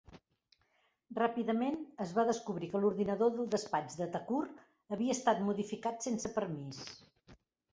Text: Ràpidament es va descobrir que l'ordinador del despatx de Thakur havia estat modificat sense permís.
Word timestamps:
Ràpidament 1.17 1.75
es 2.05 2.13
va 2.19 2.25
descobrir 2.29 2.69
que 2.71 2.81
l'ordinador 2.85 3.33
del 3.35 3.51
despatx 3.57 3.99
de 4.01 4.09
Thakur 4.17 4.41
havia 4.97 5.17
estat 5.19 5.45
modificat 5.51 6.09
sense 6.09 6.33
permís. 6.41 6.83